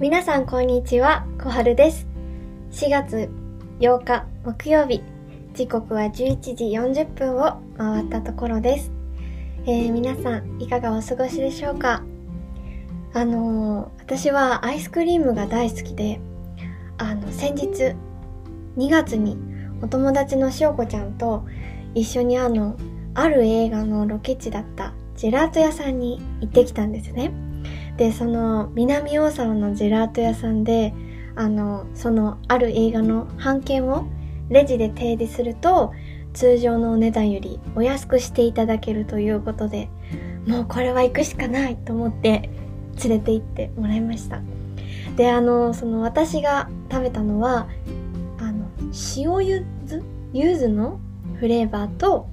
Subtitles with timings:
[0.00, 2.06] 皆さんこんにちは、小春です。
[2.70, 3.28] 4月
[3.80, 5.02] 8日木曜日、
[5.52, 8.90] 時刻は11時40分を回ったところです。
[9.66, 12.02] えー、皆さんいかがお過ごしでしょうか？
[13.12, 16.18] あのー、私はアイスクリームが大好きで、
[16.96, 17.94] あの、先日
[18.78, 19.36] 2月に
[19.82, 21.44] お友達のしおこちゃんと
[21.94, 22.78] 一緒にあの、
[23.12, 27.49] ある映画のロケ地だったジェラート屋さんに行ってきたんですね。
[28.00, 30.94] でその南大沢のジェラート屋さんで
[31.36, 34.06] あのそのある映画の半券を
[34.48, 35.92] レジで提示すると
[36.32, 39.90] 通常のお値段よりお安くしていただけるということで
[40.46, 42.48] もうこれは行くしかないと思って
[43.04, 44.40] 連れて行ってもらいました。
[45.16, 47.68] であのその私が食べたのは
[48.38, 48.66] あの
[49.14, 50.98] 塩ゆず柚子の
[51.38, 52.30] フレーバーと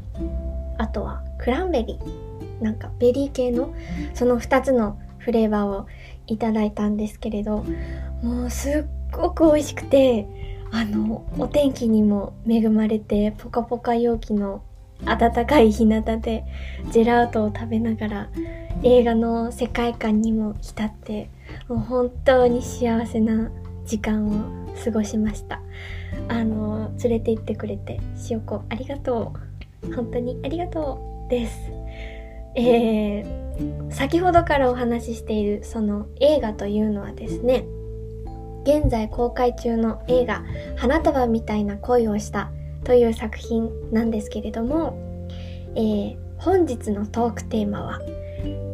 [0.78, 2.28] あとはクランベリー。
[2.64, 3.76] なんかベリー系の
[4.16, 4.98] その2つの
[5.28, 5.88] フレーバーを
[6.28, 7.66] いただいたんですけれど
[8.24, 10.26] もうすっごく美味しくて
[10.72, 14.64] あのお天気にも恵まれてポカポカ陽気の
[15.04, 16.46] 暖かい日向で
[16.92, 18.30] ジェラートを食べながら
[18.84, 21.30] 映画の世界観にも浸って
[21.68, 23.52] もう本当に幸せな
[23.86, 25.60] 時間を過ごしました。
[26.30, 29.34] あの連れて行ってくれて塩子ありがと
[29.84, 29.94] う。
[29.94, 31.70] 本当にありがとうです。
[32.56, 33.37] えー、
[33.90, 37.66] 先ほどからお話ししているその映画というのはですね
[38.64, 40.44] 現在公開中の映画
[40.76, 42.52] 「花束みたいな恋をした」
[42.84, 44.98] という作品なんですけれども、
[45.76, 48.00] えー、本日のトークテーマは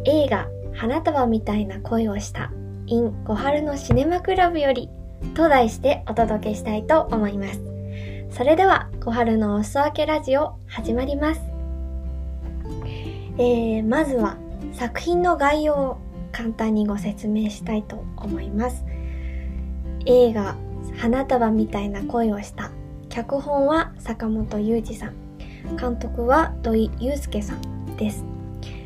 [0.05, 2.51] 映画「花束みたいな恋をした
[2.87, 4.89] in 小春のシネマクラブより
[5.35, 7.61] と題してお届けしたいと思います。
[8.31, 11.41] それでは小春のおす分けラジオ始まります。
[13.37, 14.37] えー、まずは
[14.73, 15.97] 作品の概要を
[16.31, 18.85] 簡単にご説明したいと思います。
[20.05, 20.55] 映画
[20.97, 22.71] 「花束みたいな恋をした」
[23.09, 25.13] 脚本は坂本雄二さん。
[25.77, 28.25] 監督は土井祐介さんです。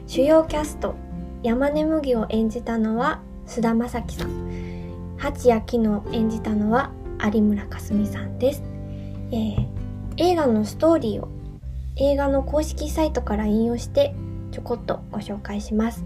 [0.05, 0.95] 主要キャスト
[1.41, 4.47] 山根麦を演じたのは菅田将暉さん。
[5.17, 6.91] 八谷紀を演じたのは
[7.33, 8.63] 有村架純さんです、
[9.31, 9.67] えー、
[10.17, 11.29] 映画のストーリーを
[11.95, 14.13] 映画の公式サイトから引用して
[14.57, 16.03] ちょこっとご紹介します。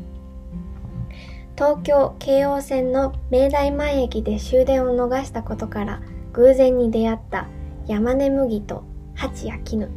[1.55, 6.01] 東京京王線の明大前駅で終電を逃したことから
[6.33, 7.47] 偶然に出会った
[7.87, 8.83] 山根麦と
[9.15, 9.89] 八谷絹。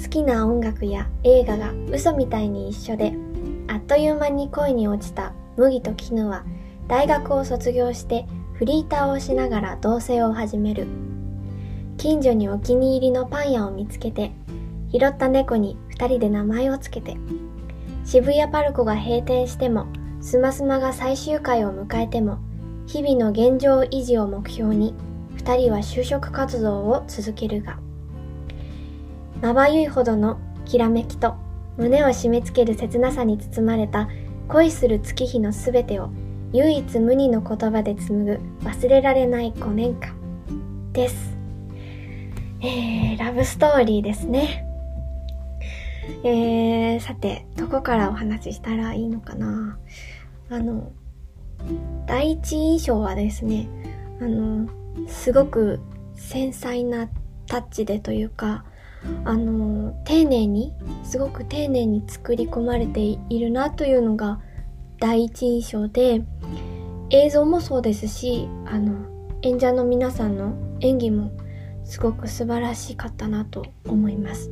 [0.00, 3.12] 好きな音楽や映画が嘘みたいに一緒で
[3.66, 6.44] あっという間に恋に落ちた麦と絹は
[6.86, 10.86] 大学を卒業してフリーターをしながら同棲を始める。
[11.96, 14.30] 近所にお気に入りのパン屋を見つけて
[14.92, 17.16] 拾った猫に2人で名前をつけて
[18.04, 19.86] 渋谷パルコが閉店しても
[20.20, 22.38] スマスマが最終回を迎えても
[22.86, 24.94] 日々の現状維持を目標に
[25.36, 27.78] 2人は就職活動を続けるが
[29.42, 31.34] まばゆいほどのきらめきと
[31.76, 34.08] 胸を締め付ける切なさに包まれた
[34.48, 36.10] 恋する月日のすべてを
[36.52, 40.14] 唯一無二の言葉で紡ぐ忘れられない5年間
[40.92, 41.36] です。
[42.60, 44.63] えー、ラブストーリーですね。
[46.24, 49.78] えー、さて、どこからお話ししたらいいのかな？
[50.50, 50.92] あの、
[52.06, 53.68] 第一印象はですね、
[54.20, 54.68] あの、
[55.08, 55.80] すごく
[56.14, 57.08] 繊細な
[57.46, 58.64] タッチでというか、
[59.24, 60.72] あの、丁寧に、
[61.02, 64.40] すごく丁寧に作り込まれているなというのが
[64.98, 66.22] 第一印象で、
[67.10, 69.06] 映像もそうですし、あの、
[69.42, 71.30] 演者の皆さんの演技も
[71.84, 74.50] すごく素晴らしかったなと思います。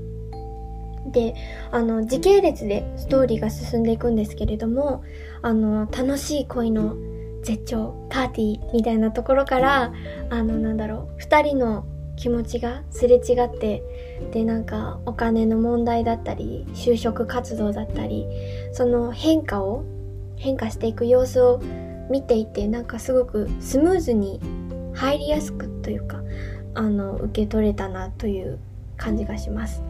[1.06, 1.34] で
[1.70, 5.02] あの時系列でストーリーが進んでいくんですけれども
[5.42, 6.96] あの楽しい恋の
[7.42, 9.92] 絶頂パーティーみたいなところから
[10.30, 11.84] あのなんだろう2人の
[12.16, 13.82] 気持ちがすれ違って
[14.32, 18.26] でなんかお金の問題だったり就職活動だったり
[18.72, 19.84] その変化を
[20.36, 21.60] 変化していく様子を
[22.10, 24.40] 見ていてなんかすごくスムーズに
[24.94, 26.22] 入りやすくというか
[26.74, 28.58] あの受け取れたなという
[28.96, 29.82] 感じがします。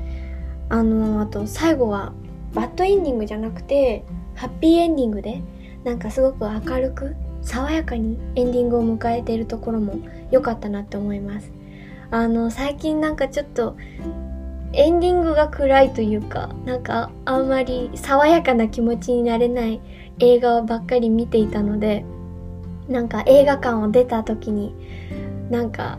[0.72, 2.14] あのあと最後は
[2.54, 5.42] バッドエンディングじゃなくてハッピーエンディングで
[5.84, 9.98] なんかすごく明るく爽やかにエンディングを迎えているところも
[10.30, 11.52] 良かったなって思います。
[12.10, 13.76] あの最近なんかちょっと
[14.72, 19.80] エンディングが暗いというかなんかあんまり爽やかな気持ちになれない
[20.20, 22.06] 映画ばっかり見ていたので
[22.88, 24.74] なんか映画館を出た時に
[25.50, 25.98] なんか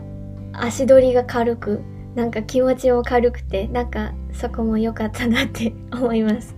[0.52, 1.80] 足取りが軽く
[2.14, 6.54] なんか気持ちも軽くてなんかそこも良かったなって 思います。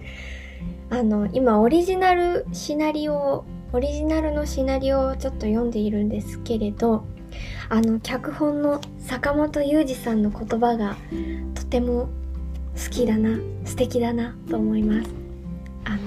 [0.90, 7.04] あの今オリジナルシナリオオオリジナルのシナリオをちょっと読んでいるんですけれど
[7.68, 10.96] あの脚本の坂本雄二さんの言葉が
[11.54, 12.08] とても
[12.76, 15.10] 好きだな素敵だなと思います。
[15.84, 15.98] あの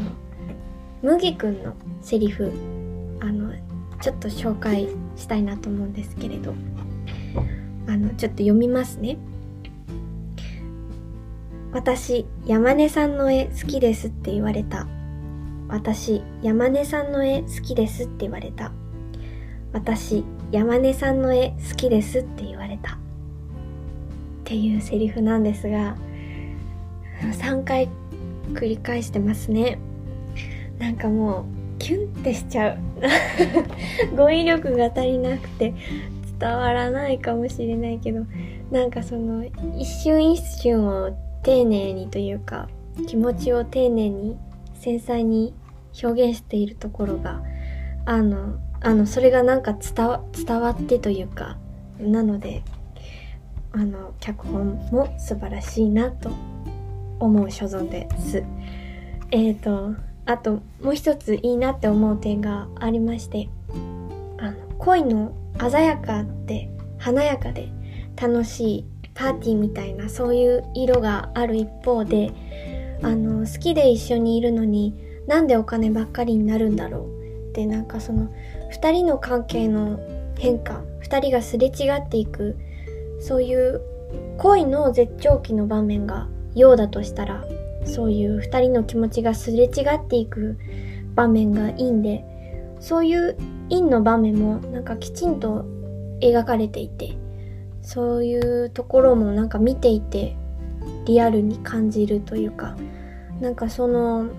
[1.02, 2.52] 麦くんのセリフ
[3.19, 3.54] あの
[4.02, 6.54] ちょっと紹介したいなと思うんですけれど
[7.88, 9.18] あのちょっと読みますね。
[11.71, 14.88] 私山根さんの絵好きですって言われた。
[15.68, 18.71] 私山根さんの絵好きですって言われた。
[19.71, 22.94] 私山根さんの絵好きですって言われた。
[22.94, 22.98] っ
[24.45, 25.95] ていうセリフなんですが
[27.21, 27.88] 3回
[28.54, 29.77] 繰り返してますね。
[30.80, 31.45] なんかもう
[31.77, 32.77] キュンってしちゃう。
[34.18, 35.75] 語彙力が足りなくて
[36.39, 38.25] 伝わらないかもしれないけど
[38.71, 39.45] なんかその
[39.77, 42.68] 一瞬一瞬を丁寧にというか
[43.08, 44.38] 気持ちを丁寧に
[44.76, 45.54] 繊細に
[46.04, 47.42] 表現しているところが
[48.06, 50.08] あのあのそれがなんか伝
[50.62, 51.58] わってというか
[52.00, 52.64] なので
[53.72, 56.32] あの脚本も素晴らしいなと
[57.20, 58.44] 思う所存です。
[59.32, 59.96] えっ、ー、と
[60.26, 63.50] あともう一ついいなって思う点がありまして
[64.38, 65.34] あの恋の
[65.70, 67.70] 鮮やかで華やかで
[68.16, 68.86] 楽しい
[69.19, 72.31] パーティーみたいなそういう色がある一方で
[73.04, 74.95] あの好きで一緒にいるのに
[75.27, 77.50] なんでお金ばっかりになるんだろう？
[77.50, 78.33] ってなんかその
[78.71, 80.00] 2人の関係の
[80.38, 82.57] 変化2人がすれ違っていく
[83.19, 83.81] そういう
[84.38, 87.44] 恋の絶頂期の場面がようだとしたら
[87.83, 90.57] そういう2人の気持ちがすれ違っていく
[91.13, 92.24] 場面がいいんで
[92.80, 93.38] そういう
[93.69, 95.66] 陰の場面もなんかきちんと
[96.21, 97.18] 描かれていて
[97.90, 100.36] そういうところもなんか見ていて
[101.06, 102.78] リアルに感じるというか
[103.42, 104.30] なんかその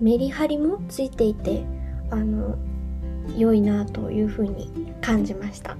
[0.00, 1.62] メリハリもついていて
[2.10, 2.58] あの
[3.36, 5.76] 良いなというふうに感じました。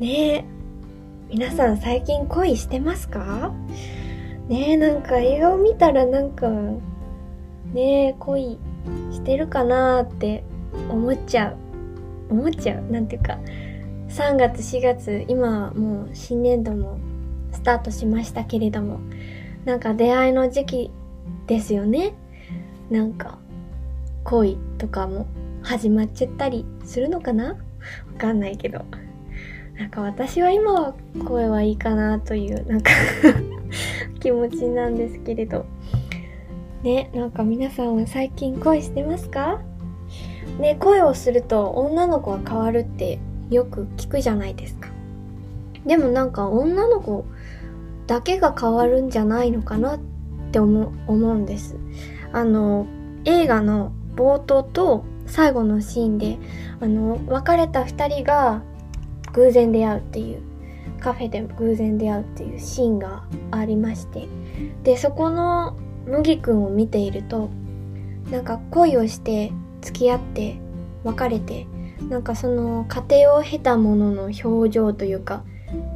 [0.00, 0.44] ねえ
[1.30, 3.54] 皆さん最近恋してますか？
[4.48, 6.48] ねえなんか映画を見たらなんか
[7.72, 8.58] ねえ恋
[9.12, 10.42] してるかなって
[10.90, 11.56] 思っちゃう。
[12.32, 12.82] 思っちゃう。
[12.90, 13.38] なんていうか
[14.14, 16.98] 3月4月今もう新年度も
[17.50, 19.00] スタートしましたけれども
[19.64, 20.90] なんか出会いの時期
[21.48, 22.14] ですよね。
[22.90, 23.38] なんか
[24.22, 25.26] 恋とかも
[25.62, 27.54] 始まっちゃったりするのかな？
[27.54, 27.56] わ
[28.16, 28.84] かんないけど。
[29.76, 30.94] なんか私は今は
[31.26, 32.90] 声はいいかなというなんか
[34.20, 35.66] 気持ちなんですけれど。
[36.84, 39.60] ねなんか皆さんは最近恋してますか？
[40.60, 43.18] ね恋をすると女の子は変わるって
[43.50, 44.88] よく聞くじゃないですか。
[45.86, 47.26] でもなんか女の子
[48.06, 50.00] だけが変わるんじゃないのかなっ
[50.52, 51.76] て思思うんです。
[52.32, 52.86] あの
[53.24, 56.38] 映画の冒頭と最後のシーンで
[56.80, 58.62] あの別れた2人が
[59.32, 60.42] 偶然出会うっていう
[61.00, 64.28] カフェで偶然出会うっていうシーンがありまして。
[64.82, 65.76] でそこの
[66.06, 67.50] 麦くんを見ていると
[68.30, 70.56] なんか恋をして付き合って
[71.02, 71.66] 別れて
[72.08, 75.42] なんかその家庭を経たものの表情というか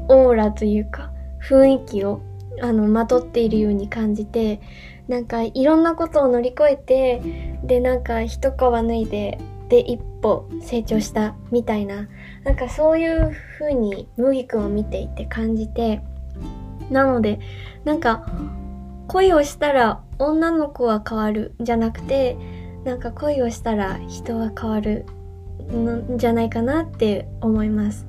[0.09, 1.13] オーラというか
[1.49, 2.21] 雰囲気を
[2.61, 4.61] あのまとっているように感じて
[5.07, 7.23] なんかいろんなことを乗り越えて
[7.65, 9.39] でなんか一皮脱いで
[9.69, 12.09] で一歩成長したみたいな
[12.45, 16.01] なんかそういう風に麦くんを見ていて感じて
[16.91, 17.39] なので
[17.85, 18.27] なんか
[19.09, 22.37] 恋をしたら女の子は変わるじゃなくて
[22.85, 25.07] なんか恋をしたら人は変わる
[25.73, 28.07] んじゃないかなって思います。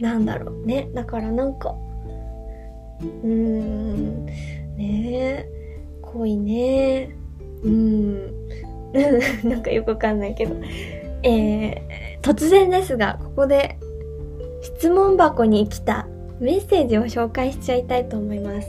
[0.00, 0.88] なんだろうね。
[0.94, 1.74] だからなんか
[3.00, 4.34] うーんね
[4.76, 5.48] え
[6.02, 7.10] 恋ね。
[7.62, 8.32] うん。
[9.44, 10.54] なんかよくわかんないけど。
[11.22, 13.76] えー、突然ですがここで
[14.62, 16.06] 質問箱に来た
[16.40, 18.68] メッセージを紹介しちゃいたいと思います。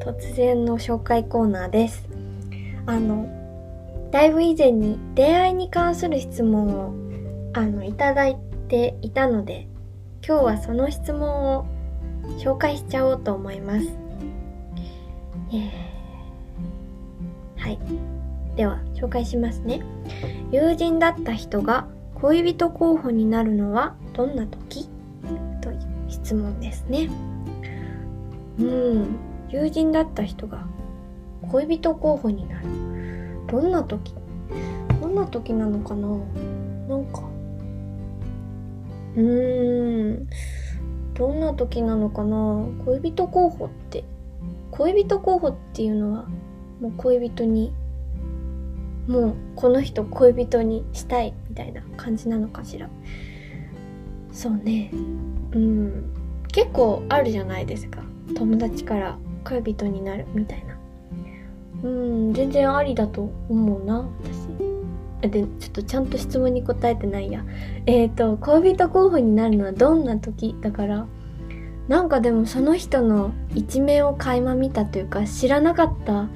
[0.00, 2.08] 突然の紹介コーナーです。
[2.86, 3.26] あの
[4.16, 6.94] だいぶ以前に出会いに関する質問を
[7.52, 9.68] あのいただいていたので
[10.26, 11.66] 今日はその質問を
[12.38, 13.86] 紹介しちゃおうと思います、
[15.52, 17.78] えー、はい。
[18.56, 19.82] では紹介しますね。
[20.50, 24.88] 友人だった人が恋人候補になるのはどんな時？
[25.60, 27.10] という質問ですね。
[28.58, 29.18] うん。
[29.50, 30.66] 友人だった人が
[31.50, 32.95] 恋人候補になる。
[33.46, 34.12] どんな時？
[35.00, 36.08] どんな時なのかな？
[36.88, 37.22] なんか。
[39.16, 40.28] うーん。
[41.14, 42.66] どんな時なのかな？
[42.84, 44.04] 恋人候補って。
[44.70, 46.26] 恋人候補っていうのは
[46.80, 47.72] もう恋人に。
[49.06, 52.90] もうこの人恋人にしたいみたいな感じなのかしら？
[54.32, 54.90] そうね。
[55.52, 56.12] うん。
[56.52, 58.02] 結構あるじゃないですか。
[58.34, 60.75] 友達から恋人になるみたいな。
[61.86, 64.08] うん全然ありだと思うな。
[64.22, 65.28] 私。
[65.28, 67.44] でちょっとちゃんと質問に答えてないや。
[67.86, 71.06] えっ、ー、と恋人候補になるのはどんな時だから。
[71.88, 76.28] なんかでもその人の一面を垣間見たというか知らなかった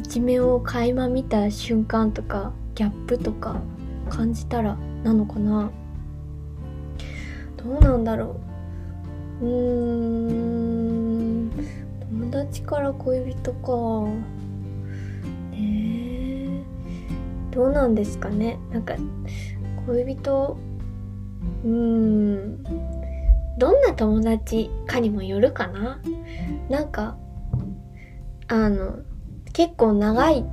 [0.00, 3.60] 一面を垣間見た瞬間とかギャップとか
[4.10, 5.70] 感じたらなのかな。
[7.56, 8.40] どうなんだろ
[9.40, 9.46] う。
[9.46, 9.52] うー
[11.44, 11.50] ん
[12.00, 14.35] 友達から恋人か。
[17.56, 18.58] どうなんですかね。
[18.70, 18.94] なんか
[19.86, 20.58] 恋人
[21.64, 22.62] うーん。
[23.58, 25.98] どんな友達かにもよるかな。
[26.68, 27.16] なんか
[28.48, 28.98] あの
[29.54, 30.44] 結構長い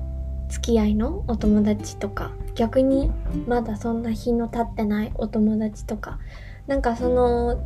[0.47, 3.11] 付き合いのお友達とか逆に
[3.47, 6.19] まだそんな日の経ってないお友達とか
[6.67, 7.61] なんかその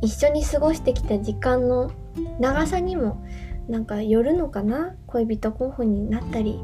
[0.00, 1.90] 一緒に過ごしてきた時間の
[2.38, 3.26] 長さにも
[3.68, 4.94] なんかよるのかな。
[5.08, 6.60] 恋人候補になったり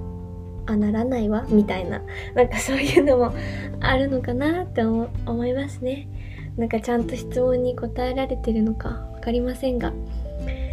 [0.67, 2.03] あならないわみたいな。
[2.35, 3.33] なんかそういうのも
[3.81, 5.09] あるのかなって思
[5.47, 6.09] いますね。
[6.57, 9.93] なんかちゃんと質問に答えられてるのか分かりませんが。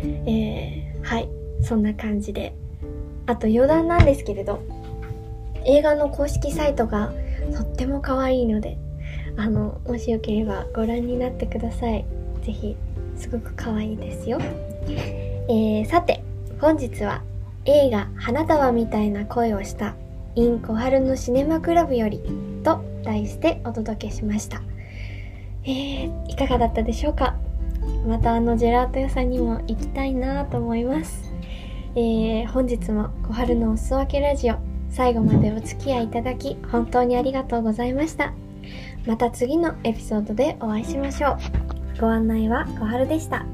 [0.03, 1.29] えー、はい。
[1.61, 2.53] そんな感じで。
[3.25, 4.61] あと余談なんですけれど。
[5.65, 7.11] 映画の公式サイトが
[7.55, 8.77] とっても可愛いので。
[9.37, 12.05] あのもしよければご覧になってください。
[12.43, 12.75] 是非
[13.15, 14.39] すごく可愛いですよ、
[15.49, 16.23] えー、さて
[16.59, 17.21] 本日は
[17.71, 19.93] 映画「花束みたいな声をした
[20.33, 22.19] in 小春のシネマクラブより」
[22.65, 24.61] と題してお届けしました。
[25.65, 27.35] えー、いかがだったでしょうか？
[28.07, 31.31] またあのジェラート屋さんにも行きたいなと思います。
[31.95, 34.55] えー、本日も小春のおすそ分けラジオ
[34.89, 38.33] 最後までお付き合いいただき本当にありがとうございました。
[39.05, 41.37] また次のエピソードでお会いしましょ
[41.97, 42.01] う。
[42.01, 43.45] ご案内は小春でした。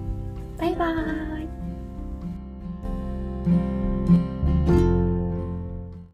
[0.57, 1.35] バイバーイ。